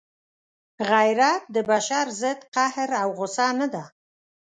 غیرت 0.89 1.43
د 1.55 1.57
بشر 1.71 2.05
ضد 2.21 2.39
قهر 2.55 2.89
او 3.03 3.09
غصه 3.19 3.47
نه 3.59 3.67
ده. 3.73 3.83